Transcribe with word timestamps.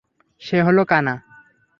সে 0.41 0.57
হলো 0.61 0.83
কানা। 0.85 1.15